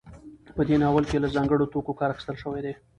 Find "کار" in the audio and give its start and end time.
1.99-2.09